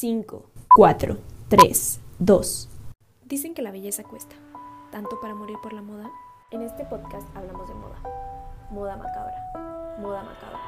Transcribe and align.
5, 0.00 0.50
4, 0.76 1.20
3, 1.50 2.00
2. 2.20 2.68
Dicen 3.26 3.52
que 3.52 3.60
la 3.60 3.70
belleza 3.70 4.02
cuesta, 4.02 4.34
tanto 4.90 5.20
para 5.20 5.34
morir 5.34 5.58
por 5.62 5.74
la 5.74 5.82
moda. 5.82 6.10
En 6.52 6.62
este 6.62 6.86
podcast 6.86 7.28
hablamos 7.36 7.68
de 7.68 7.74
moda. 7.74 8.00
Moda 8.70 8.96
macabra. 8.96 9.98
Moda 10.00 10.22
macabra. 10.24 10.58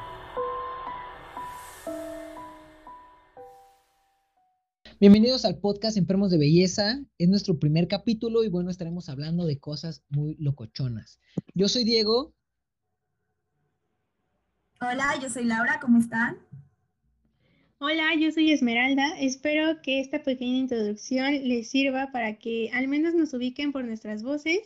Bienvenidos 5.01 5.47
al 5.47 5.57
podcast 5.57 5.97
Enfermos 5.97 6.31
de 6.31 6.37
Belleza. 6.37 7.01
Es 7.17 7.31
nuestro 7.31 7.59
primer 7.59 7.89
capítulo 7.89 8.45
y 8.45 8.51
bueno, 8.51 8.69
estaremos 8.69 9.09
hablando 9.09 9.47
de 9.47 9.59
cosas 9.59 10.05
muy 10.11 10.37
locochonas. 10.41 11.21
Yo 11.55 11.69
soy 11.69 11.85
Diego. 11.85 12.35
Hola, 14.83 15.15
yo 15.23 15.31
soy 15.31 15.45
Laura, 15.45 15.81
¿cómo 15.81 16.01
están? 16.01 16.37
Hola, 17.85 18.15
yo 18.17 18.31
soy 18.31 18.53
Esmeralda. 18.53 19.19
Espero 19.19 19.83
que 19.83 19.99
esta 19.99 20.23
pequeña 20.23 20.57
introducción 20.57 21.33
les 21.49 21.69
sirva 21.69 22.13
para 22.13 22.39
que 22.39 22.71
al 22.73 22.87
menos 22.87 23.13
nos 23.13 23.35
ubiquen 23.35 23.73
por 23.73 23.85
nuestras 23.85 24.23
voces. 24.23 24.61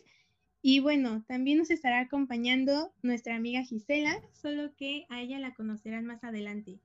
Y 0.61 0.81
bueno, 0.81 1.25
también 1.27 1.57
nos 1.57 1.71
estará 1.71 2.01
acompañando 2.01 2.93
nuestra 3.01 3.35
amiga 3.35 3.65
Gisela, 3.65 4.21
solo 4.35 4.75
que 4.77 5.07
a 5.09 5.23
ella 5.23 5.39
la 5.39 5.55
conocerán 5.55 6.05
más 6.05 6.23
adelante. 6.25 6.79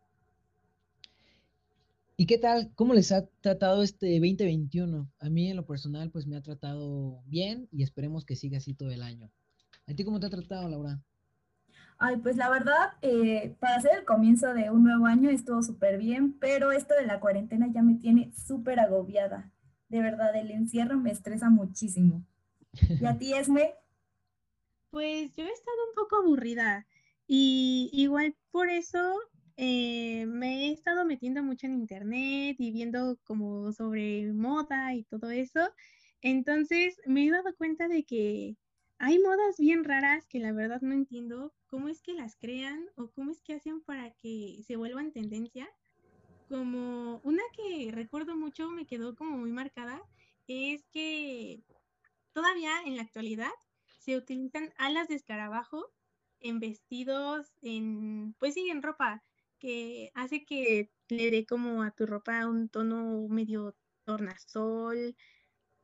¿Y 2.15 2.27
qué 2.27 2.37
tal? 2.37 2.71
¿Cómo 2.75 2.93
les 2.93 3.11
ha 3.11 3.27
tratado 3.41 3.83
este 3.83 4.13
2021? 4.13 5.11
A 5.19 5.29
mí 5.29 5.49
en 5.49 5.57
lo 5.57 5.65
personal 5.65 6.11
pues 6.11 6.27
me 6.27 6.37
ha 6.37 6.41
tratado 6.41 7.21
bien 7.25 7.67
y 7.73 7.83
esperemos 7.83 8.23
que 8.23 8.37
siga 8.37 8.59
así 8.59 8.73
todo 8.73 8.91
el 8.91 9.03
año. 9.03 9.29
¿A 9.85 9.93
ti 9.93 10.05
cómo 10.05 10.21
te 10.21 10.27
ha 10.27 10.29
tratado, 10.29 10.69
Laura? 10.69 11.01
Ay, 12.03 12.17
pues 12.17 12.35
la 12.35 12.49
verdad, 12.49 12.93
eh, 13.03 13.55
para 13.59 13.79
ser 13.79 13.99
el 13.99 14.05
comienzo 14.05 14.55
de 14.55 14.71
un 14.71 14.83
nuevo 14.83 15.05
año 15.05 15.29
estuvo 15.29 15.61
súper 15.61 15.99
bien, 15.99 16.33
pero 16.39 16.71
esto 16.71 16.95
de 16.95 17.05
la 17.05 17.19
cuarentena 17.19 17.67
ya 17.71 17.83
me 17.83 17.93
tiene 17.93 18.31
súper 18.33 18.79
agobiada. 18.79 19.51
De 19.87 20.01
verdad, 20.01 20.35
el 20.35 20.49
encierro 20.49 20.97
me 20.97 21.11
estresa 21.11 21.51
muchísimo. 21.51 22.25
¿Y 22.99 23.05
a 23.05 23.15
ti, 23.19 23.35
Esme? 23.35 23.75
Pues 24.89 25.35
yo 25.35 25.45
he 25.45 25.51
estado 25.51 25.77
un 25.89 25.93
poco 25.93 26.15
aburrida 26.15 26.87
y 27.27 27.91
igual 27.93 28.35
por 28.49 28.71
eso 28.71 29.19
eh, 29.57 30.25
me 30.25 30.69
he 30.69 30.71
estado 30.71 31.05
metiendo 31.05 31.43
mucho 31.43 31.67
en 31.67 31.75
internet 31.75 32.55
y 32.57 32.71
viendo 32.71 33.19
como 33.25 33.71
sobre 33.73 34.33
moda 34.33 34.95
y 34.95 35.03
todo 35.03 35.29
eso. 35.29 35.71
Entonces 36.23 36.99
me 37.05 37.27
he 37.27 37.29
dado 37.29 37.55
cuenta 37.57 37.87
de 37.87 38.03
que 38.03 38.55
hay 39.03 39.17
modas 39.17 39.57
bien 39.57 39.83
raras 39.83 40.27
que 40.27 40.37
la 40.37 40.53
verdad 40.53 40.79
no 40.81 40.93
entiendo 40.93 41.55
cómo 41.65 41.89
es 41.89 42.03
que 42.03 42.13
las 42.13 42.35
crean 42.35 42.87
o 42.95 43.09
cómo 43.09 43.31
es 43.31 43.41
que 43.41 43.55
hacen 43.55 43.81
para 43.81 44.11
que 44.11 44.61
se 44.67 44.75
vuelvan 44.75 45.11
tendencia. 45.11 45.67
Como 46.47 47.19
una 47.23 47.41
que 47.55 47.89
recuerdo 47.91 48.35
mucho, 48.35 48.69
me 48.69 48.85
quedó 48.85 49.15
como 49.15 49.37
muy 49.37 49.51
marcada, 49.51 49.99
es 50.47 50.85
que 50.91 51.63
todavía 52.31 52.73
en 52.85 52.95
la 52.95 53.01
actualidad 53.01 53.49
se 53.97 54.17
utilizan 54.17 54.71
alas 54.77 55.07
de 55.07 55.15
escarabajo 55.15 55.91
en 56.39 56.59
vestidos, 56.59 57.51
en, 57.63 58.35
pues 58.37 58.53
sí, 58.53 58.69
en 58.69 58.83
ropa, 58.83 59.23
que 59.57 60.11
hace 60.13 60.45
que 60.45 60.91
le 61.09 61.31
dé 61.31 61.47
como 61.47 61.81
a 61.81 61.89
tu 61.89 62.05
ropa 62.05 62.45
un 62.45 62.69
tono 62.69 63.27
medio 63.29 63.75
tornasol. 64.03 65.15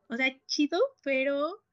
O 0.08 0.16
sea, 0.16 0.38
chido, 0.46 0.78
pero 1.02 1.64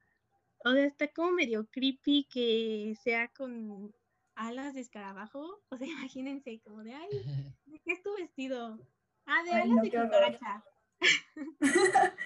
o 0.66 0.72
sea, 0.72 0.84
está 0.84 1.06
como 1.12 1.30
medio 1.30 1.68
creepy 1.70 2.26
que 2.28 2.96
sea 3.04 3.28
con 3.28 3.94
alas 4.34 4.74
de 4.74 4.80
escarabajo. 4.80 5.62
O 5.68 5.78
sea, 5.78 5.86
imagínense 6.10 6.60
como 6.60 6.82
de, 6.82 6.92
ay, 6.92 7.08
¿de 7.66 7.78
qué 7.80 7.92
es 7.92 8.02
tu 8.02 8.12
vestido? 8.16 8.78
Ah, 9.26 9.44
de 9.44 9.52
alas 9.52 9.82
de 9.82 9.90
cucaracha. 9.90 10.64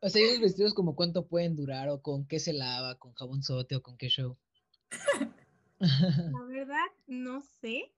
o 0.00 0.08
sea, 0.08 0.24
esos 0.24 0.40
vestidos 0.40 0.72
como 0.72 0.96
cuánto 0.96 1.26
pueden 1.26 1.54
durar 1.54 1.90
o 1.90 2.00
con 2.00 2.26
qué 2.26 2.40
se 2.40 2.54
lava, 2.54 2.98
con 2.98 3.12
jabón 3.12 3.42
sote 3.42 3.76
o 3.76 3.82
con 3.82 3.98
qué 3.98 4.08
show. 4.08 4.38
La 5.78 6.44
verdad, 6.46 6.86
no 7.06 7.42
sé. 7.42 7.92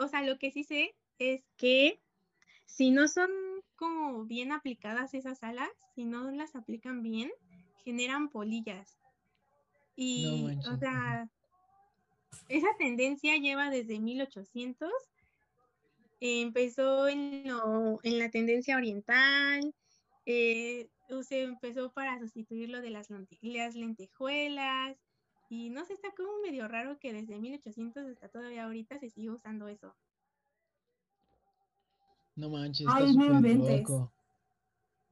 o 0.00 0.08
sea, 0.08 0.22
lo 0.22 0.38
que 0.38 0.50
sí 0.50 0.64
sé 0.64 0.96
es 1.18 1.44
que 1.56 2.00
si 2.64 2.90
no 2.90 3.06
son 3.06 3.30
como 3.76 4.24
bien 4.24 4.50
aplicadas 4.50 5.14
esas 5.14 5.44
alas, 5.44 5.68
si 5.94 6.04
no 6.04 6.30
las 6.30 6.56
aplican 6.56 7.02
bien, 7.02 7.30
generan 7.86 8.28
polillas. 8.28 8.98
Y, 9.94 10.44
o 10.68 10.76
sea, 10.76 11.30
esa 12.48 12.66
tendencia 12.78 13.36
lleva 13.36 13.70
desde 13.70 14.00
1800. 14.00 14.90
empezó 16.18 17.06
en, 17.06 17.44
en 18.02 18.18
la 18.18 18.28
tendencia 18.30 18.76
oriental, 18.76 19.72
eh, 20.26 20.88
se 21.22 21.44
empezó 21.44 21.92
para 21.92 22.18
sustituir 22.18 22.70
lo 22.70 22.82
de 22.82 22.90
las, 22.90 23.08
las 23.40 23.74
lentejuelas, 23.76 24.96
y 25.48 25.70
no 25.70 25.84
sé, 25.84 25.92
está 25.92 26.10
como 26.16 26.40
medio 26.42 26.66
raro 26.66 26.98
que 26.98 27.12
desde 27.12 27.38
1800 27.38 28.08
hasta 28.08 28.28
todavía 28.28 28.64
ahorita 28.64 28.98
se 28.98 29.10
sigue 29.10 29.30
usando 29.30 29.68
eso. 29.68 29.94
No 32.34 32.50
manches, 32.50 32.86
está 32.88 33.06
súper 33.06 33.56
loco. 33.56 34.12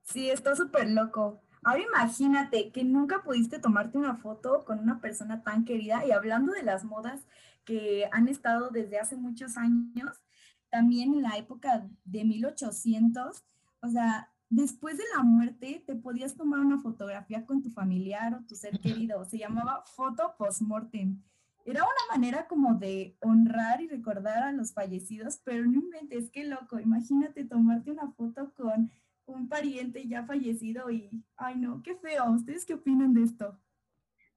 Sí, 0.02 0.28
está 0.28 0.56
súper 0.56 0.90
loco. 0.90 1.40
Ahora 1.64 1.82
imagínate 1.82 2.70
que 2.70 2.84
nunca 2.84 3.22
pudiste 3.22 3.58
tomarte 3.58 3.96
una 3.96 4.16
foto 4.16 4.64
con 4.64 4.78
una 4.78 5.00
persona 5.00 5.42
tan 5.42 5.64
querida 5.64 6.04
y 6.06 6.12
hablando 6.12 6.52
de 6.52 6.62
las 6.62 6.84
modas 6.84 7.26
que 7.64 8.08
han 8.12 8.28
estado 8.28 8.68
desde 8.68 8.98
hace 8.98 9.16
muchos 9.16 9.56
años, 9.56 10.22
también 10.68 11.14
en 11.14 11.22
la 11.22 11.38
época 11.38 11.88
de 12.04 12.24
1800, 12.24 13.44
o 13.80 13.88
sea, 13.88 14.30
después 14.50 14.98
de 14.98 15.04
la 15.16 15.22
muerte 15.22 15.82
te 15.86 15.94
podías 15.96 16.36
tomar 16.36 16.60
una 16.60 16.78
fotografía 16.78 17.46
con 17.46 17.62
tu 17.62 17.70
familiar 17.70 18.34
o 18.34 18.44
tu 18.44 18.54
ser 18.54 18.78
querido, 18.80 19.24
se 19.24 19.38
llamaba 19.38 19.84
foto 19.86 20.34
post-mortem. 20.36 21.22
Era 21.64 21.82
una 21.82 22.14
manera 22.14 22.46
como 22.46 22.74
de 22.74 23.16
honrar 23.20 23.80
y 23.80 23.88
recordar 23.88 24.42
a 24.42 24.52
los 24.52 24.74
fallecidos, 24.74 25.40
pero 25.44 25.64
no 25.64 25.78
inventes, 25.78 26.28
qué 26.30 26.44
loco, 26.44 26.78
imagínate 26.78 27.44
tomarte 27.44 27.90
una 27.90 28.10
foto 28.10 28.52
con 28.54 28.90
un 29.26 29.48
pariente 29.48 30.06
ya 30.06 30.24
fallecido 30.24 30.90
y, 30.90 31.10
ay 31.36 31.56
no, 31.56 31.82
qué 31.82 31.96
feo. 31.96 32.30
¿Ustedes 32.30 32.64
qué 32.64 32.74
opinan 32.74 33.14
de 33.14 33.22
esto? 33.22 33.58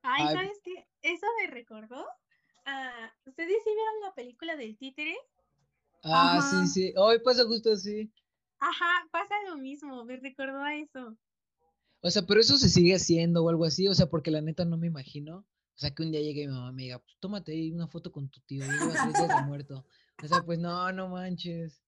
Ay, 0.01 0.33
¿sabes 0.33 0.59
qué? 0.63 0.87
Eso 1.01 1.25
me 1.41 1.47
recordó. 1.47 2.05
a 2.65 3.13
¿Ustedes 3.25 3.63
sí 3.63 3.69
vieron 3.69 4.01
la 4.01 4.13
película 4.13 4.55
del 4.55 4.77
títere? 4.77 5.15
Ah, 6.03 6.41
sí, 6.41 6.67
sí. 6.67 6.93
Hoy 6.95 7.19
pasa 7.19 7.43
justo 7.45 7.71
así. 7.71 8.11
Ajá, 8.59 9.07
pasa 9.11 9.35
lo 9.47 9.57
mismo, 9.57 10.03
me 10.05 10.17
recordó 10.17 10.61
a 10.63 10.75
eso. 10.75 11.17
O 12.01 12.09
sea, 12.09 12.23
pero 12.23 12.39
eso 12.39 12.57
se 12.57 12.69
sigue 12.69 12.95
haciendo 12.95 13.43
o 13.43 13.49
algo 13.49 13.65
así, 13.65 13.87
o 13.87 13.93
sea, 13.93 14.09
porque 14.09 14.31
la 14.31 14.41
neta 14.41 14.65
no 14.65 14.77
me 14.77 14.87
imagino. 14.87 15.39
O 15.39 15.79
sea, 15.79 15.93
que 15.93 16.03
un 16.03 16.11
día 16.11 16.21
llegue 16.21 16.47
mi 16.47 16.53
mamá 16.53 16.71
y 16.71 16.73
me 16.73 16.83
diga, 16.83 16.99
pues 16.99 17.17
tómate 17.19 17.51
ahí 17.51 17.71
una 17.71 17.87
foto 17.87 18.11
con 18.11 18.29
tu 18.29 18.39
tío, 18.41 18.65
lleva 18.65 18.93
tres 18.93 19.13
días 19.13 19.27
de 19.27 19.45
muerto. 19.45 19.85
O 20.23 20.27
sea, 20.27 20.41
pues 20.43 20.57
no, 20.57 20.91
no 20.91 21.09
manches. 21.09 21.83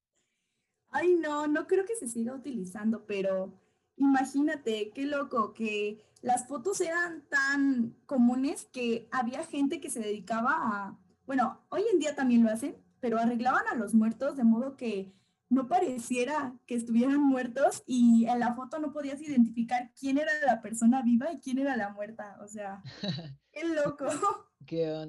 Ay, 0.91 1.15
no, 1.15 1.47
no 1.47 1.67
creo 1.67 1.85
que 1.85 1.95
se 1.95 2.07
siga 2.07 2.33
utilizando, 2.33 3.05
pero 3.05 3.53
imagínate, 3.95 4.91
qué 4.93 5.05
loco, 5.05 5.53
que 5.53 6.03
las 6.21 6.47
fotos 6.47 6.81
eran 6.81 7.23
tan 7.29 7.95
comunes 8.05 8.67
que 8.71 9.07
había 9.11 9.43
gente 9.45 9.79
que 9.79 9.89
se 9.89 9.99
dedicaba 9.99 10.51
a, 10.51 10.99
bueno, 11.25 11.61
hoy 11.69 11.83
en 11.91 11.99
día 11.99 12.15
también 12.15 12.43
lo 12.43 12.49
hacen, 12.49 12.75
pero 12.99 13.19
arreglaban 13.19 13.67
a 13.67 13.75
los 13.75 13.93
muertos 13.93 14.35
de 14.35 14.43
modo 14.43 14.75
que 14.75 15.13
no 15.49 15.67
pareciera 15.67 16.55
que 16.67 16.75
estuvieran 16.75 17.21
muertos 17.21 17.83
y 17.87 18.25
en 18.27 18.39
la 18.39 18.53
foto 18.53 18.79
no 18.79 18.93
podías 18.93 19.19
identificar 19.21 19.91
quién 19.99 20.19
era 20.19 20.31
la 20.45 20.61
persona 20.61 21.01
viva 21.01 21.31
y 21.33 21.39
quién 21.39 21.57
era 21.57 21.75
la 21.75 21.89
muerta. 21.89 22.37
O 22.41 22.47
sea, 22.47 22.83
qué 23.51 23.63
loco. 23.67 24.05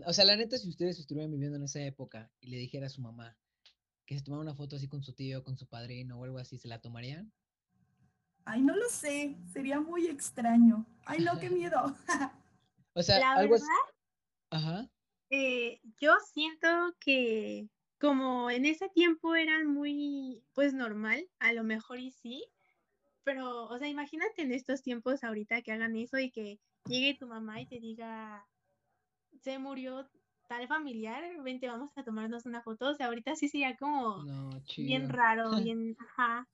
O 0.07 0.13
sea, 0.13 0.25
la 0.25 0.37
neta, 0.37 0.57
si 0.57 0.69
ustedes 0.69 0.99
estuvieran 0.99 1.31
viviendo 1.31 1.57
en 1.57 1.65
esa 1.65 1.81
época 1.81 2.31
y 2.41 2.49
le 2.49 2.57
dijera 2.57 2.87
a 2.87 2.91
su 2.91 3.03
mamá, 3.03 3.37
que 4.11 4.19
se 4.19 4.25
tomara 4.25 4.43
una 4.43 4.57
foto 4.57 4.75
así 4.75 4.89
con 4.89 5.05
su 5.05 5.13
tío, 5.13 5.45
con 5.45 5.57
su 5.57 5.69
padrino 5.69 6.19
o 6.19 6.25
algo 6.25 6.39
así, 6.39 6.59
¿se 6.59 6.67
la 6.67 6.81
tomarían? 6.81 7.33
Ay, 8.45 8.61
no 8.61 8.75
lo 8.75 8.89
sé, 8.89 9.37
sería 9.53 9.79
muy 9.79 10.09
extraño. 10.09 10.85
Ay, 11.07 11.21
no, 11.21 11.39
qué 11.39 11.49
miedo. 11.51 11.95
o 12.95 13.03
sea, 13.05 13.35
algo 13.35 13.53
verdad, 13.53 13.67
Ajá. 14.51 14.91
Eh, 15.31 15.81
yo 16.01 16.17
siento 16.33 16.69
que 16.99 17.69
como 18.01 18.51
en 18.51 18.65
ese 18.65 18.89
tiempo 18.89 19.37
eran 19.37 19.69
muy, 19.69 20.43
pues 20.55 20.75
normal, 20.75 21.25
a 21.39 21.53
lo 21.53 21.63
mejor 21.63 22.01
y 22.01 22.11
sí, 22.11 22.45
pero, 23.23 23.67
o 23.67 23.79
sea, 23.79 23.87
imagínate 23.87 24.43
en 24.43 24.51
estos 24.51 24.83
tiempos 24.83 25.23
ahorita 25.23 25.63
que 25.63 25.71
hagan 25.71 25.95
eso 25.95 26.19
y 26.19 26.33
que 26.33 26.59
llegue 26.85 27.17
tu 27.17 27.29
mamá 27.29 27.61
y 27.61 27.67
te 27.67 27.79
diga, 27.79 28.45
se 29.41 29.61
murió 29.61 30.11
tal 30.51 30.67
familiar, 30.67 31.23
vente, 31.45 31.69
vamos 31.69 31.93
a 31.95 32.03
tomarnos 32.03 32.45
una 32.45 32.61
foto. 32.61 32.89
O 32.89 32.95
sea, 32.95 33.07
ahorita 33.07 33.37
sí 33.37 33.49
sería 33.49 33.77
como 33.77 34.25
bien 34.77 35.09
raro, 35.09 35.49
bien, 35.65 35.97
ajá. 36.01 36.49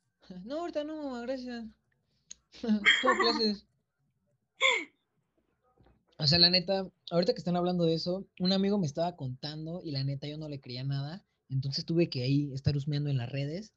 No, 0.45 0.61
ahorita 0.61 0.85
no, 0.85 1.05
mamá, 1.05 1.23
gracias. 1.23 1.65
¿Cómo 3.03 3.21
clases? 3.21 3.67
O 6.19 6.27
sea, 6.27 6.39
la 6.39 6.51
neta, 6.51 6.87
ahorita 7.11 7.33
que 7.33 7.39
están 7.39 7.57
hablando 7.57 7.87
de 7.87 7.95
eso, 7.95 8.27
un 8.39 8.53
amigo 8.53 8.77
me 8.77 8.87
estaba 8.87 9.17
contando 9.17 9.81
y 9.83 9.93
la 9.93 10.05
neta 10.05 10.27
yo 10.27 10.37
no 10.37 10.51
le 10.51 10.61
creía 10.61 10.85
nada. 10.85 11.25
Entonces 11.49 11.87
tuve 11.87 12.11
que 12.11 12.23
ahí 12.23 12.53
estar 12.53 12.77
husmeando 12.77 13.09
en 13.09 13.17
las 13.17 13.33
redes. 13.33 13.73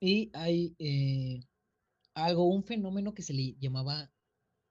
Y 0.00 0.32
hay 0.34 0.74
eh, 0.80 1.46
algo, 2.14 2.48
un 2.48 2.64
fenómeno 2.64 3.14
que 3.14 3.22
se 3.22 3.32
le 3.32 3.54
llamaba, 3.60 4.10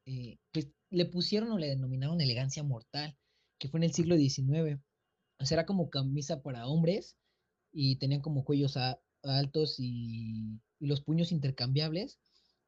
eh, 0.05 0.37
pues 0.51 0.67
le 0.89 1.05
pusieron 1.05 1.49
o 1.53 1.57
le 1.57 1.67
denominaron 1.67 2.19
elegancia 2.19 2.61
mortal, 2.61 3.15
que 3.61 3.69
fue 3.69 3.79
en 3.79 3.83
el 3.85 3.93
siglo 3.93 4.17
XIX. 4.17 4.81
O 5.39 5.45
sea, 5.45 5.57
era 5.57 5.65
como 5.67 5.89
camisa 5.91 6.41
para 6.41 6.67
hombres 6.67 7.15
y 7.71 7.97
tenían 7.97 8.21
como 8.21 8.43
cuellos 8.43 8.75
altos 9.23 9.75
y, 9.79 10.59
los 10.79 11.01
puños 11.01 11.31
intercambiables, 11.31 12.19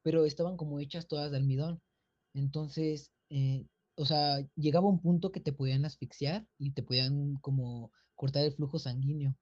pero 0.04 0.26
estaban 0.26 0.56
como 0.56 0.80
hechas 0.80 1.08
todas 1.08 1.32
de 1.32 1.38
almidón. 1.38 1.82
Entonces, 2.36 3.12
eh, 3.32 3.66
o 3.96 4.06
sea, 4.06 4.38
llegaba 4.56 4.88
un 4.88 5.00
punto 5.02 5.32
que 5.32 5.40
te 5.40 5.52
podían 5.52 5.84
asfixiar 5.84 6.48
y 6.60 6.72
te 6.74 6.84
podían 6.84 7.38
como 7.42 7.92
cortar 8.16 8.46
el 8.46 8.54
flujo 8.54 8.78
sanguíneo. 8.78 9.36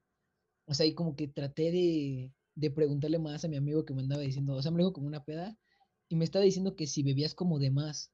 O 0.68 0.74
sea, 0.74 0.86
y 0.86 0.94
como 0.95 1.18
que 1.18 1.27
traté 1.27 1.71
de, 1.71 2.31
de 2.56 2.71
preguntarle 2.71 3.19
más 3.19 3.44
a 3.44 3.50
mi 3.50 3.57
amigo 3.57 3.83
que 3.83 3.94
me 3.94 4.03
andaba 4.03 4.21
diciendo, 4.21 4.56
o 4.56 4.62
sea, 4.62 4.71
me 4.71 4.77
dijo 4.77 4.94
como 4.94 5.07
una 5.07 5.25
peda 5.25 5.57
y 6.07 6.15
me 6.15 6.24
estaba 6.24 6.45
diciendo 6.45 6.77
que 6.77 6.88
si 6.88 7.03
bebías 7.03 7.36
como 7.36 7.59
de 7.59 7.71
más, 7.71 8.09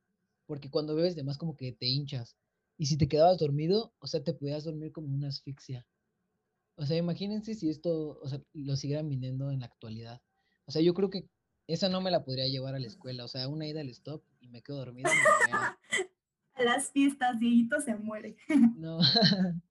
porque 0.48 0.72
cuando 0.72 0.96
bebes 0.96 1.16
de 1.16 1.24
más 1.24 1.38
como 1.38 1.56
que 1.56 1.74
te 1.74 1.86
hinchas. 1.86 2.36
Y 2.78 2.86
si 2.86 2.98
te 2.98 3.08
quedabas 3.08 3.38
dormido, 3.40 3.94
o 4.00 4.08
sea, 4.08 4.24
te 4.24 4.34
podías 4.34 4.64
dormir 4.64 4.92
como 4.92 5.08
una 5.14 5.30
asfixia. 5.30 5.86
O 6.76 6.86
sea, 6.86 6.96
imagínense 6.98 7.56
si 7.56 7.70
esto, 7.70 8.20
o 8.22 8.30
sea, 8.30 8.40
lo 8.54 8.76
siguieran 8.76 9.10
viniendo 9.10 9.50
en 9.52 9.62
la 9.62 9.66
actualidad. 9.66 10.22
O 10.66 10.72
sea, 10.72 10.82
yo 10.82 10.94
creo 10.94 11.10
que 11.10 11.28
esa 11.66 11.90
no 11.90 12.02
me 12.02 12.12
la 12.12 12.24
podría 12.24 12.46
llevar 12.48 12.76
a 12.76 12.80
la 12.80 12.86
escuela. 12.88 13.26
O 13.26 13.28
sea, 13.28 13.48
una 13.48 13.66
ida 13.66 13.82
al 13.82 13.90
stop 13.90 14.24
y 14.40 14.48
me 14.50 14.62
quedo 14.62 14.78
dormido. 14.78 15.10
a 16.54 16.64
las 16.64 16.92
fiestas, 16.92 17.40
Dieguito 17.40 17.82
se 17.82 17.96
muere. 17.96 18.38
No, 18.78 19.00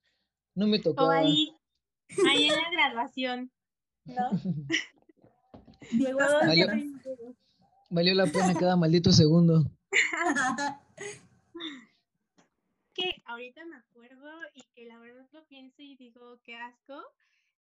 no 0.57 0.67
me 0.67 0.79
tocó. 0.81 1.05
O 1.07 1.11
ahí, 1.11 1.55
ahí 2.29 2.45
en 2.49 2.55
la 2.55 2.71
graduación, 2.73 3.53
¿no? 4.05 4.31
Diego 5.93 6.19
Valió- 6.19 6.67
Valió 7.89 8.15
la 8.15 8.27
pena 8.27 8.53
cada 8.55 8.75
maldito 8.75 9.13
segundo. 9.13 9.71
Que 12.97 13.23
ahorita 13.27 13.65
me 13.67 13.77
acuerdo 13.77 14.31
y 14.55 14.63
que 14.75 14.87
la 14.87 14.99
verdad 14.99 15.29
lo 15.33 15.45
pienso 15.45 15.83
y 15.83 15.97
digo, 15.97 16.41
qué 16.43 16.57
asco, 16.57 17.03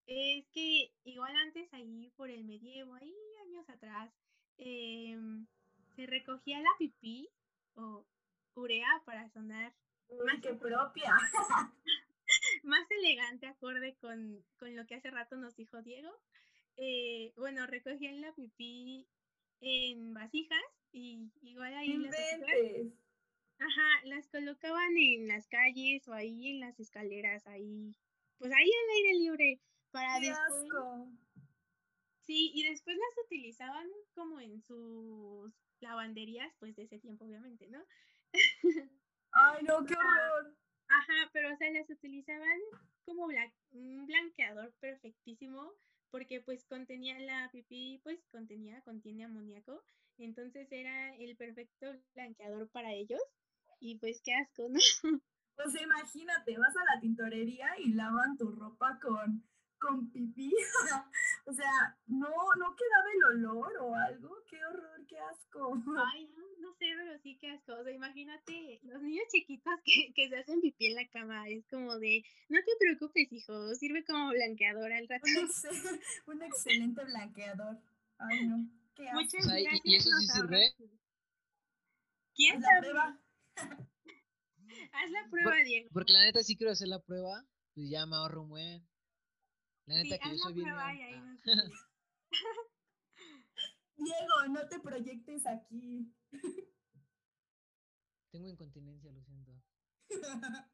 es 0.07 0.45
que 0.49 0.93
igual 1.05 1.35
antes 1.37 1.73
ahí 1.73 2.13
por 2.17 2.31
el 2.31 2.45
medievo, 2.45 2.95
ahí 2.95 3.15
años 3.47 3.69
atrás, 3.69 4.13
em, 4.59 5.47
se 5.95 6.07
recogía 6.07 6.61
la 6.61 6.71
pipí 6.79 7.29
o 7.75 8.05
urea 8.55 9.03
para 9.05 9.31
sonar 9.31 9.73
Uy, 10.09 10.41
qué 10.43 10.55
propia. 10.55 11.15
más 12.65 12.91
elegante 12.91 13.47
acorde 13.47 13.97
con, 14.01 14.45
con 14.59 14.75
lo 14.75 14.85
que 14.87 14.97
hace 14.97 15.11
rato 15.11 15.37
nos 15.37 15.55
dijo 15.55 15.81
Diego. 15.83 16.11
Eh, 16.77 17.33
bueno, 17.37 17.67
recogían 17.69 18.21
la 18.21 18.33
pipí 18.35 19.07
en 19.61 20.13
vasijas 20.13 20.63
y 20.91 21.31
igual 21.43 21.75
ahí 21.75 21.97
las 21.97 22.19
Inventes. 22.19 23.10
Ajá, 23.61 24.07
las 24.07 24.27
colocaban 24.29 24.97
en 24.97 25.29
las 25.29 25.47
calles 25.47 26.09
o 26.09 26.15
ahí 26.15 26.49
en 26.49 26.61
las 26.61 26.81
escaleras, 26.81 27.47
ahí, 27.47 27.95
pues 28.39 28.51
ahí 28.53 28.71
al 28.71 28.97
aire 28.97 29.19
libre, 29.19 29.61
para 29.91 30.19
Qué 30.19 30.29
después, 30.29 30.63
asco. 30.65 31.09
sí, 32.23 32.51
y 32.55 32.65
después 32.65 32.97
las 32.97 33.25
utilizaban 33.27 33.87
como 34.15 34.41
en 34.41 34.63
sus 34.63 35.53
lavanderías, 35.81 36.53
pues 36.59 36.75
de 36.75 36.85
ese 36.85 36.99
tiempo 36.99 37.27
obviamente, 37.27 37.69
¿no? 37.69 37.85
Ay, 39.33 39.63
no, 39.65 39.85
qué 39.85 39.95
horror. 39.95 40.57
Ajá, 40.89 41.31
pero 41.33 41.53
o 41.53 41.57
sea, 41.57 41.71
las 41.71 41.89
utilizaban 41.91 42.59
como 43.05 43.27
bla- 43.29 43.53
un 43.73 44.07
blanqueador 44.07 44.73
perfectísimo, 44.81 45.73
porque 46.11 46.41
pues 46.41 46.65
contenía 46.65 47.19
la 47.21 47.49
pipí, 47.53 48.01
pues 48.03 48.19
contenía, 48.33 48.81
contiene 48.83 49.25
amoníaco, 49.25 49.85
entonces 50.19 50.67
era 50.73 51.15
el 51.17 51.37
perfecto 51.37 51.95
blanqueador 52.15 52.69
para 52.71 52.93
ellos, 52.93 53.21
y 53.81 53.97
pues 53.99 54.21
qué 54.23 54.35
asco, 54.35 54.69
¿no? 54.69 54.79
O 55.65 55.69
sea, 55.71 55.83
imagínate, 55.83 56.57
vas 56.59 56.75
a 56.77 56.95
la 56.95 57.01
tintorería 57.01 57.69
y 57.79 57.93
lavan 57.93 58.37
tu 58.39 58.51
ropa 58.53 58.99
con, 59.03 59.45
con 59.79 60.11
pipí. 60.11 60.51
o 61.47 61.53
sea, 61.53 61.99
no, 62.07 62.29
no 62.59 62.77
quedaba 62.77 63.09
el 63.15 63.25
olor 63.37 63.77
o 63.81 63.95
algo. 63.95 64.37
Qué 64.49 64.65
horror, 64.65 65.05
qué 65.07 65.19
asco. 65.19 65.75
Ay, 66.15 66.31
no, 66.37 66.45
no 66.61 66.73
sé, 66.75 66.87
pero 66.97 67.19
sí 67.23 67.37
que 67.39 67.51
asco. 67.51 67.75
O 67.75 67.85
sea, 67.85 67.93
imagínate 67.93 68.81
los 68.85 69.03
niños 69.03 69.25
chiquitos 69.31 69.75
que, 69.85 70.13
que 70.15 70.29
se 70.31 70.37
hacen 70.39 70.61
pipí 70.63 70.87
en 70.87 70.95
la 70.95 71.07
cama. 71.09 71.47
Es 71.49 71.67
como 71.69 71.99
de, 71.99 72.25
no 72.49 72.59
te 72.65 72.73
preocupes, 72.79 73.31
hijo, 73.31 73.75
sirve 73.75 74.03
como 74.05 74.31
blanqueador 74.31 74.93
al 74.93 75.09
rato. 75.09 75.27
Un, 75.27 75.45
ex- 75.45 75.63
un 76.27 76.43
excelente 76.43 77.05
blanqueador. 77.05 77.79
Ay, 78.19 78.47
no. 78.47 78.67
Qué 78.95 79.09
asco. 79.09 79.21
Muchas 79.21 79.45
sea, 79.45 79.61
¿y- 79.61 79.65
gracias. 79.65 80.07
eso 80.07 80.11
sí 80.21 80.27
sirve? 80.29 80.75
¿Quién 82.35 82.63
sabe? 82.63 82.89
Haz 84.93 85.11
la 85.11 85.29
prueba, 85.31 85.55
Diego. 85.65 85.89
Porque 85.93 86.13
la 86.13 86.25
neta 86.25 86.43
sí 86.43 86.57
quiero 86.57 86.73
hacer 86.73 86.89
la 86.89 87.01
prueba, 87.03 87.45
pues 87.75 87.89
ya 87.91 88.07
me 88.07 88.17
ahorro 88.17 88.43
un 88.43 88.49
buen. 88.51 88.89
La 89.87 89.95
Sí, 90.03 90.09
neta 90.11 90.19
que 90.23 90.29
yo 90.29 90.35
haz 90.35 90.41
soy 90.41 90.53
la 90.53 90.57
bien 90.57 90.67
prueba 90.69 90.93
león. 90.93 90.99
y 90.99 91.03
ahí 91.03 91.21
nos 91.21 91.43
dices. 91.45 91.81
Diego, 93.97 94.49
no 94.51 94.69
te 94.69 94.81
proyectes 94.81 95.47
aquí. 95.47 96.15
Tengo 98.31 98.49
incontinencia, 98.49 99.13
lo 99.13 99.23
siento. 99.23 99.53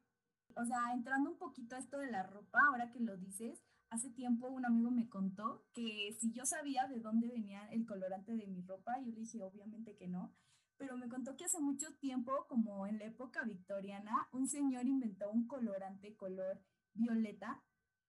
O 0.55 0.65
sea, 0.65 0.91
entrando 0.91 1.29
un 1.29 1.37
poquito 1.37 1.75
a 1.75 1.79
esto 1.79 1.99
de 1.99 2.09
la 2.09 2.23
ropa, 2.23 2.57
ahora 2.69 2.89
que 2.91 2.99
lo 2.99 3.15
dices, 3.15 3.61
hace 3.91 4.09
tiempo 4.09 4.47
un 4.47 4.65
amigo 4.65 4.89
me 4.89 5.07
contó 5.07 5.67
que 5.71 6.17
si 6.19 6.31
yo 6.33 6.47
sabía 6.47 6.87
de 6.87 6.99
dónde 6.99 7.27
venía 7.27 7.67
el 7.69 7.85
colorante 7.85 8.35
de 8.35 8.47
mi 8.47 8.63
ropa, 8.63 8.97
yo 9.05 9.11
le 9.11 9.19
dije 9.19 9.43
obviamente 9.43 9.95
que 9.95 10.07
no, 10.07 10.35
pero 10.77 10.97
me 10.97 11.09
contó 11.09 11.35
que 11.35 11.45
hace 11.45 11.59
mucho 11.59 11.87
tiempo, 11.99 12.45
como 12.47 12.87
en 12.87 12.99
la 12.99 13.05
época 13.05 13.43
victoriana, 13.43 14.27
un 14.31 14.47
señor 14.47 14.85
inventó 14.85 15.29
un 15.29 15.47
colorante 15.47 16.15
color 16.15 16.61
violeta, 16.93 17.63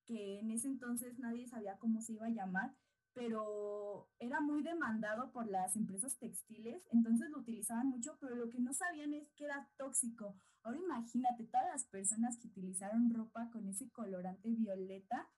que 0.07 0.39
en 0.41 0.51
ese 0.51 0.69
entonces 0.69 1.19
nadie 1.19 1.47
sabía 1.47 1.79
cómo 1.79 2.01
se 2.01 2.15
iba 2.15 2.27
a 2.27 2.31
llamar, 2.31 2.75
pero 3.13 4.09
era 4.19 4.41
muy 4.41 4.63
demandado 4.63 5.33
por 5.33 5.49
las 5.49 5.77
empresas 5.77 6.17
textiles, 6.19 6.87
entonces 6.93 7.29
lo 7.31 7.39
utilizaban 7.39 7.89
mucho, 7.89 8.17
pero 8.21 8.37
lo 8.37 8.49
que 8.49 8.61
no 8.61 8.73
sabían 8.73 9.13
es 9.13 9.29
que 9.33 9.45
era 9.45 9.69
tóxico. 9.77 10.37
Ahora 10.63 10.79
imagínate, 10.79 11.45
todas 11.45 11.67
las 11.73 11.85
personas 11.87 12.39
que 12.39 12.49
utilizaron 12.49 13.13
ropa 13.13 13.51
con 13.51 13.67
ese 13.69 13.91
colorante 13.91 14.51
violeta 14.51 15.29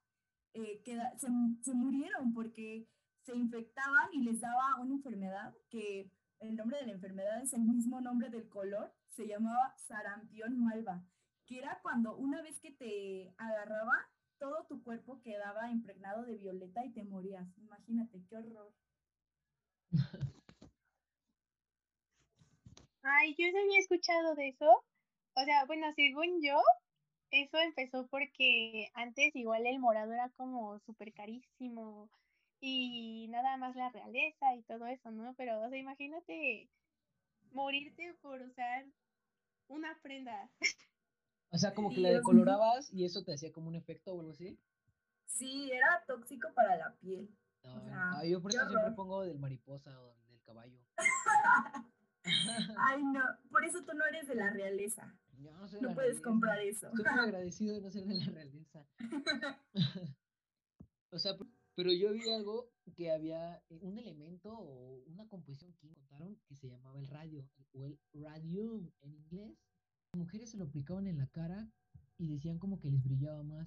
eh, 0.55 0.83
se 0.85 1.75
murieron 1.75 2.33
porque 2.33 2.89
se 3.23 3.37
infectaban 3.37 4.09
y 4.13 4.23
les 4.23 4.41
daba 4.41 4.81
una 4.81 4.95
enfermedad 4.95 5.55
que 5.69 6.11
el 6.41 6.57
nombre 6.57 6.79
de 6.79 6.87
la 6.87 6.93
enfermedad 6.93 7.41
es 7.43 7.53
el 7.53 7.63
mismo 7.63 8.01
nombre 8.01 8.31
del 8.31 8.49
color, 8.49 8.93
se 9.09 9.27
llamaba 9.27 9.75
sarampión 9.77 10.59
malva, 10.59 11.05
que 11.47 11.59
era 11.59 11.79
cuando 11.83 12.17
una 12.17 12.43
vez 12.43 12.59
que 12.61 12.73
te 12.73 13.35
agarraba, 13.37 14.09
todo 14.39 14.65
tu 14.67 14.83
cuerpo 14.83 15.21
quedaba 15.23 15.71
impregnado 15.71 16.25
de 16.25 16.39
violeta 16.39 16.85
y 16.85 16.93
te 16.93 17.05
morías. 17.05 17.47
Imagínate, 17.59 18.23
qué 18.29 18.37
horror. 18.37 18.73
Ay, 23.03 23.35
yo 23.39 23.51
no 23.53 23.59
había 23.61 23.79
escuchado 23.79 24.35
de 24.35 24.49
eso. 24.49 24.85
O 25.35 25.45
sea, 25.45 25.65
bueno, 25.67 25.93
según 25.93 26.41
yo, 26.43 26.61
eso 27.31 27.59
empezó 27.59 28.07
porque 28.09 28.91
antes 28.95 29.37
igual 29.37 29.67
el 29.67 29.79
morado 29.79 30.13
era 30.13 30.31
como 30.37 30.79
súper 30.81 31.13
carísimo 31.13 32.09
y 32.61 33.27
nada 33.29 33.57
más 33.57 33.75
la 33.77 33.89
realeza 33.91 34.55
y 34.57 34.63
todo 34.63 34.87
eso, 34.87 35.11
¿no? 35.11 35.35
Pero, 35.37 35.61
o 35.63 35.69
sea, 35.69 35.79
imagínate 35.79 36.69
morirte 37.53 38.15
por 38.21 38.41
usar 38.43 38.87
una 39.69 39.99
prenda. 40.03 40.51
O 41.51 41.59
sea, 41.59 41.75
como 41.75 41.89
que 41.91 41.97
Sí, 41.97 42.01
la 42.03 42.11
decolorabas 42.11 42.93
y 42.93 43.05
eso 43.05 43.25
te 43.25 43.35
hacía 43.35 43.51
como 43.53 43.69
un 43.69 43.75
efecto 43.77 44.13
o 44.15 44.21
algo 44.21 44.33
así. 44.33 44.59
Sí, 45.27 45.71
era 45.73 46.05
tóxico 46.07 46.49
para 46.55 46.77
la 46.77 46.95
piel. 46.97 47.29
No, 47.65 47.75
O 47.77 47.81
sea, 47.81 48.25
yo 48.25 48.41
por 48.41 48.51
eso 48.53 48.61
siempre 48.61 48.83
horror. 48.83 48.95
pongo 48.97 49.23
del 49.23 49.39
mariposa 49.39 50.01
o 50.01 50.15
del 50.29 50.41
caballo. 50.43 50.79
Ay, 52.79 53.03
no, 53.05 53.23
por 53.51 53.65
eso 53.65 53.83
tú 53.85 53.93
no 53.95 54.05
eres 54.07 54.29
de 54.29 54.35
la 54.35 54.51
realeza. 54.51 55.15
Yo 55.39 55.53
no 55.57 55.67
soy 55.69 55.81
No 55.81 55.89
la 55.89 55.95
puedes 55.95 56.11
realeza. 56.11 56.29
comprar 56.31 56.61
eso. 56.61 56.87
Estoy 56.89 57.05
muy 57.13 57.21
agradecido 57.25 57.75
de 57.75 57.81
no 57.81 57.91
ser 57.91 58.05
de 58.05 58.15
la 58.15 58.25
realeza. 58.27 58.87
O 61.13 61.19
sea, 61.19 61.33
pero 61.81 61.95
yo 61.95 62.13
vi 62.13 62.29
algo 62.29 62.69
que 62.95 63.11
había 63.11 63.57
eh, 63.71 63.79
un 63.81 63.97
elemento 63.97 64.53
o 64.53 65.03
una 65.07 65.27
composición 65.29 65.73
que 65.81 65.89
contaron 65.89 66.37
que 66.47 66.55
se 66.55 66.69
llamaba 66.69 67.01
el 67.01 67.07
radio 67.07 67.49
o 67.73 67.87
el 67.87 67.99
radium 68.13 68.91
en 69.01 69.15
inglés. 69.15 69.57
Las 70.13 70.19
mujeres 70.19 70.51
se 70.51 70.59
lo 70.59 70.65
aplicaban 70.65 71.07
en 71.07 71.17
la 71.17 71.27
cara 71.29 71.71
y 72.19 72.27
decían 72.27 72.59
como 72.59 72.81
que 72.81 72.91
les 72.91 73.03
brillaba 73.03 73.43
más. 73.45 73.67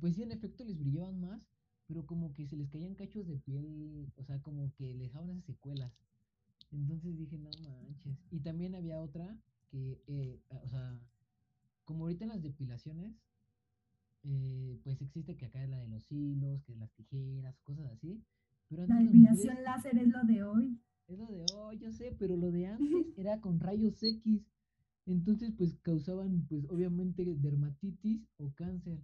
Pues 0.00 0.16
sí, 0.16 0.22
en 0.22 0.32
efecto 0.32 0.64
les 0.64 0.78
brillaban 0.78 1.20
más, 1.20 1.42
pero 1.86 2.06
como 2.06 2.32
que 2.32 2.46
se 2.46 2.56
les 2.56 2.70
caían 2.70 2.94
cachos 2.94 3.26
de 3.26 3.36
piel, 3.36 4.10
o 4.16 4.24
sea, 4.24 4.40
como 4.40 4.72
que 4.76 4.94
le 4.94 5.04
dejaban 5.04 5.28
esas 5.28 5.44
secuelas. 5.44 5.92
Entonces 6.72 7.18
dije, 7.18 7.36
no 7.36 7.50
manches. 7.62 8.16
Y 8.30 8.40
también 8.40 8.74
había 8.74 9.02
otra 9.02 9.36
que, 9.70 10.02
eh, 10.06 10.40
o 10.48 10.68
sea, 10.70 10.98
como 11.84 12.04
ahorita 12.04 12.24
en 12.24 12.30
las 12.30 12.42
depilaciones, 12.42 13.14
eh, 14.24 14.78
pues 14.84 15.00
existe 15.00 15.36
que 15.36 15.46
acá 15.46 15.62
es 15.62 15.70
la 15.70 15.78
de 15.78 15.88
los 15.88 16.10
hilos, 16.10 16.62
que 16.64 16.74
las 16.76 16.90
tijeras, 16.92 17.56
cosas 17.62 17.90
así. 17.92 18.22
Pero 18.68 18.86
La 18.86 18.96
depilación 18.96 19.54
mujeres- 19.54 19.64
láser 19.64 19.98
es 19.98 20.08
lo 20.08 20.24
de 20.24 20.42
hoy. 20.44 20.80
Es 21.08 21.18
lo 21.18 21.26
de 21.26 21.44
hoy, 21.56 21.78
yo 21.78 21.90
sé, 21.92 22.14
pero 22.18 22.36
lo 22.36 22.50
de 22.52 22.66
antes 22.68 22.78
era 23.16 23.40
con 23.40 23.58
rayos 23.60 24.00
X. 24.02 24.42
Entonces, 25.06 25.52
pues 25.56 25.74
causaban, 25.82 26.46
pues 26.48 26.64
obviamente, 26.68 27.24
dermatitis 27.36 28.22
o 28.36 28.52
cáncer. 28.54 29.00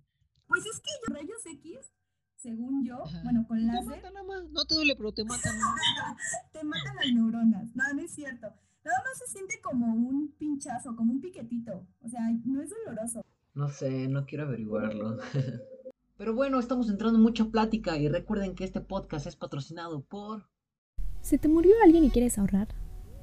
Pues 0.46 0.64
es 0.66 0.80
que 0.80 0.90
los 1.08 1.18
rayos 1.18 1.44
X, 1.46 1.92
según 2.36 2.84
yo, 2.84 3.02
Ajá. 3.04 3.22
bueno, 3.24 3.44
con 3.48 3.58
Te 3.58 3.64
láser, 3.64 3.86
matan 3.86 4.14
nada 4.14 4.26
más. 4.26 4.50
No 4.50 4.64
te 4.66 4.74
duele, 4.76 4.94
pero 4.94 5.12
te 5.12 5.24
más. 5.24 5.40
te 6.52 6.62
matan 6.62 6.94
las 6.96 7.12
neuronas. 7.12 7.74
No, 7.74 7.92
no 7.92 8.00
es 8.02 8.12
cierto. 8.12 8.46
Nada 8.84 8.98
más 9.02 9.18
se 9.18 9.26
siente 9.32 9.60
como 9.60 9.92
un 9.92 10.28
pinchazo, 10.38 10.94
como 10.94 11.12
un 11.12 11.20
piquetito. 11.20 11.88
O 12.02 12.08
sea, 12.08 12.20
no 12.44 12.62
es 12.62 12.70
doloroso. 12.70 13.24
No 13.56 13.68
sé, 13.70 14.06
no 14.06 14.24
quiero 14.26 14.44
averiguarlo. 14.44 15.16
Pero 16.18 16.34
bueno, 16.34 16.60
estamos 16.60 16.90
entrando 16.90 17.16
en 17.16 17.22
mucha 17.22 17.46
plática 17.46 17.96
y 17.96 18.06
recuerden 18.06 18.54
que 18.54 18.64
este 18.64 18.82
podcast 18.82 19.26
es 19.26 19.34
patrocinado 19.34 20.02
por... 20.02 20.44
¿Se 21.22 21.38
te 21.38 21.48
murió 21.48 21.72
alguien 21.82 22.04
y 22.04 22.10
quieres 22.10 22.38
ahorrar? 22.38 22.68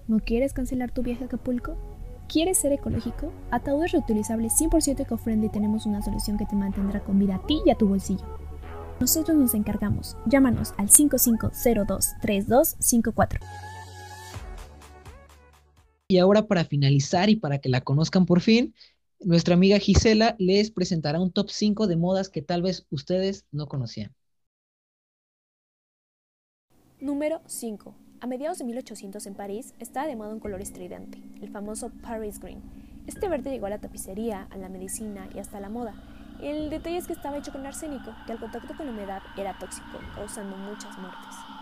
¿No 0.08 0.20
quieres 0.20 0.54
cancelar 0.54 0.92
tu 0.92 1.04
viaje 1.04 1.24
a 1.24 1.28
Acapulco? 1.28 1.78
¿Quieres 2.28 2.58
ser 2.58 2.74
ecológico? 2.74 3.32
Ataúdes 3.52 3.92
reutilizables 3.92 4.54
100% 4.60 5.02
eco-friendly 5.02 5.50
tenemos 5.50 5.86
una 5.86 6.02
solución 6.02 6.40
que 6.40 6.48
te 6.48 6.56
mantendrá 6.56 7.04
con 7.04 7.20
vida 7.20 7.36
a 7.36 7.46
ti 7.46 7.62
y 7.64 7.70
a 7.70 7.76
tu 7.76 7.88
bolsillo. 7.88 8.26
Nosotros 9.00 9.38
nos 9.38 9.54
encargamos. 9.54 10.18
Llámanos 10.26 10.74
al 10.78 10.90
55023254. 10.90 13.40
Y 16.08 16.18
ahora, 16.18 16.48
para 16.48 16.66
finalizar 16.66 17.30
y 17.30 17.36
para 17.36 17.60
que 17.60 17.70
la 17.70 17.82
conozcan 17.82 18.26
por 18.26 18.42
fin, 18.42 18.74
nuestra 19.26 19.56
amiga 19.56 19.80
Gisela 19.80 20.36
les 20.40 20.72
presentará 20.72 21.20
un 21.20 21.32
top 21.32 21.50
5 21.50 21.88
de 21.88 21.96
modas 21.98 22.30
que 22.30 22.42
tal 22.42 22.62
vez 22.62 22.86
ustedes 22.90 23.46
no 23.52 23.68
conocían. 23.68 24.14
Número 27.00 27.42
5. 27.46 27.96
A 28.22 28.28
mediados 28.28 28.60
de 28.60 28.64
1800 28.64 29.26
en 29.26 29.36
París 29.36 29.74
estaba 29.80 30.08
de 30.08 30.16
moda 30.16 30.34
un 30.34 30.40
color 30.40 30.62
estridente, 30.62 31.22
el 31.42 31.50
famoso 31.50 31.92
Paris 32.02 32.40
Green. 32.40 32.62
Este 33.06 33.28
verde 33.28 33.52
llegó 33.52 33.66
a 33.66 33.72
la 33.72 33.82
tapicería, 33.82 34.48
a 34.50 34.58
la 34.58 34.70
medicina 34.70 35.28
y 35.36 35.40
hasta 35.40 35.58
a 35.58 35.62
la 35.62 35.68
moda. 35.68 35.94
El 36.42 36.70
detalle 36.70 36.98
es 36.98 37.08
que 37.08 37.14
estaba 37.14 37.38
hecho 37.38 37.52
con 37.52 37.66
arsénico, 37.66 38.16
que 38.26 38.32
al 38.32 38.40
contacto 38.40 38.76
con 38.78 38.86
la 38.86 38.94
humedad 38.94 39.22
era 39.38 39.58
tóxico, 39.60 40.00
causando 40.16 40.56
muchas 40.56 40.98
muertes. 40.98 41.53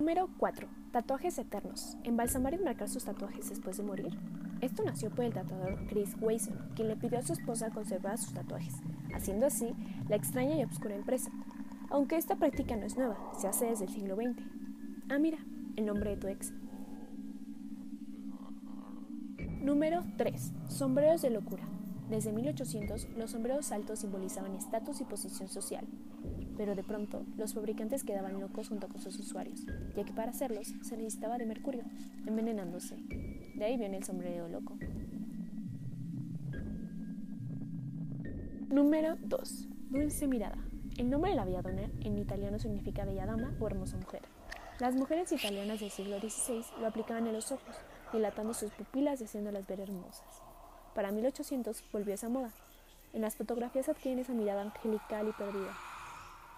Número 0.00 0.30
4. 0.38 0.66
Tatuajes 0.92 1.38
eternos. 1.38 1.98
Embalsamar 2.04 2.54
y 2.54 2.58
marcar 2.58 2.88
sus 2.88 3.04
tatuajes 3.04 3.50
después 3.50 3.76
de 3.76 3.82
morir. 3.82 4.18
Esto 4.62 4.82
nació 4.82 5.10
por 5.10 5.26
el 5.26 5.34
tatuador 5.34 5.78
Chris 5.88 6.16
Weissen, 6.22 6.56
quien 6.74 6.88
le 6.88 6.96
pidió 6.96 7.18
a 7.18 7.22
su 7.22 7.34
esposa 7.34 7.68
conservar 7.68 8.16
sus 8.16 8.32
tatuajes, 8.32 8.76
haciendo 9.14 9.44
así 9.44 9.74
la 10.08 10.16
extraña 10.16 10.56
y 10.56 10.64
obscura 10.64 10.94
empresa. 10.94 11.30
Aunque 11.90 12.16
esta 12.16 12.36
práctica 12.36 12.76
no 12.76 12.86
es 12.86 12.96
nueva, 12.96 13.18
se 13.38 13.46
hace 13.46 13.66
desde 13.66 13.84
el 13.84 13.90
siglo 13.90 14.16
XX. 14.16 14.42
Ah, 15.10 15.18
mira, 15.18 15.36
el 15.76 15.84
nombre 15.84 16.12
de 16.12 16.16
tu 16.16 16.28
ex. 16.28 16.54
Número 19.60 20.02
3. 20.16 20.54
Sombreros 20.68 21.20
de 21.20 21.28
locura. 21.28 21.64
Desde 22.08 22.32
1800, 22.32 23.10
los 23.18 23.32
sombreros 23.32 23.70
altos 23.70 23.98
simbolizaban 23.98 24.54
estatus 24.54 25.02
y 25.02 25.04
posición 25.04 25.50
social. 25.50 25.86
Pero 26.60 26.74
de 26.74 26.82
pronto, 26.82 27.24
los 27.38 27.54
fabricantes 27.54 28.04
quedaban 28.04 28.38
locos 28.38 28.68
junto 28.68 28.86
con 28.86 29.00
sus 29.00 29.18
usuarios, 29.18 29.64
ya 29.96 30.04
que 30.04 30.12
para 30.12 30.30
hacerlos 30.30 30.74
se 30.82 30.94
necesitaba 30.98 31.38
de 31.38 31.46
mercurio, 31.46 31.84
envenenándose. 32.26 32.96
De 33.54 33.64
ahí 33.64 33.78
viene 33.78 33.96
el 33.96 34.04
sombrero 34.04 34.46
loco. 34.46 34.76
Número 38.68 39.16
2. 39.22 39.68
Dulce 39.88 40.26
mirada. 40.26 40.58
El 40.98 41.08
nombre 41.08 41.30
de 41.30 41.36
la 41.38 41.46
belladona 41.46 41.90
en 42.04 42.18
italiano 42.18 42.58
significa 42.58 43.06
bella 43.06 43.24
dama 43.24 43.56
o 43.58 43.66
hermosa 43.66 43.96
mujer. 43.96 44.20
Las 44.80 44.94
mujeres 44.94 45.32
italianas 45.32 45.80
del 45.80 45.90
siglo 45.90 46.20
XVI 46.20 46.62
lo 46.78 46.88
aplicaban 46.88 47.26
en 47.26 47.32
los 47.32 47.52
ojos, 47.52 47.74
dilatando 48.12 48.52
sus 48.52 48.70
pupilas 48.72 49.22
y 49.22 49.24
haciéndolas 49.24 49.66
ver 49.66 49.80
hermosas. 49.80 50.42
Para 50.94 51.10
1800 51.10 51.82
volvió 51.90 52.12
esa 52.12 52.28
moda. 52.28 52.52
En 53.14 53.22
las 53.22 53.36
fotografías 53.36 53.88
adquieren 53.88 54.18
esa 54.18 54.34
mirada 54.34 54.60
angelical 54.60 55.26
y 55.26 55.32
perdida. 55.32 55.74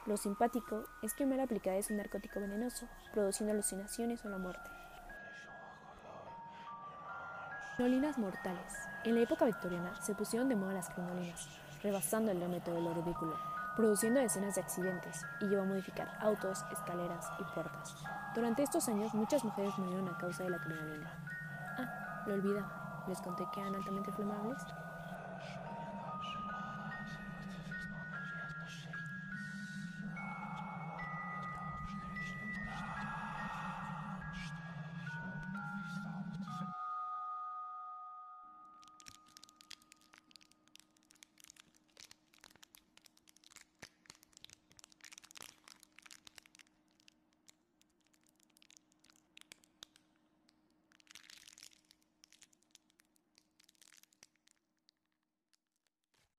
Lo 0.05 0.17
simpático 0.17 0.83
es 1.01 1.15
que 1.15 1.27
mal 1.27 1.39
aplicada 1.39 1.77
es 1.77 1.89
un 1.91 1.99
narcótico 1.99 2.41
venenoso, 2.41 2.89
produciendo 3.13 3.53
alucinaciones 3.53 4.25
o 4.25 4.29
la 4.29 4.39
muerte. 4.39 4.69
Crinolinas 7.77 8.19
mortales. 8.19 8.75
En 9.05 9.15
la 9.15 9.21
época 9.21 9.45
victoriana 9.45 9.95
se 10.03 10.17
pusieron 10.17 10.49
de 10.49 10.57
moda 10.57 10.75
las 10.75 10.89
crinolinas, 10.91 11.49
rebasando 11.83 12.33
el 12.33 12.41
límite 12.41 12.73
de 12.73 12.81
lo 12.81 12.93
ridículo, 12.95 13.37
produciendo 13.77 14.19
decenas 14.19 14.57
de 14.57 14.63
accidentes 14.63 15.25
y 15.41 15.47
llevó 15.47 15.63
a 15.63 15.67
modificar 15.67 16.09
autos, 16.21 16.65
escaleras 16.73 17.31
y 17.39 17.45
puertas. 17.55 17.95
Durante 18.35 18.65
estos 18.65 18.89
años 18.89 19.15
muchas 19.15 19.45
mujeres 19.45 19.79
murieron 19.79 20.09
a 20.09 20.19
causa 20.19 20.43
de 20.43 20.51
la 20.51 20.59
crinolina. 20.59 21.13
Ah, 21.79 22.25
lo 22.27 22.35
olvidaba. 22.35 23.05
Les 23.07 23.21
conté 23.21 23.45
que 23.53 23.61
eran 23.61 23.75
altamente 23.77 24.11
inflamables. 24.11 24.63